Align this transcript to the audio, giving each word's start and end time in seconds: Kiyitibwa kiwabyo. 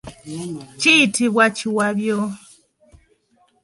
Kiyitibwa 0.79 1.45
kiwabyo. 1.57 2.17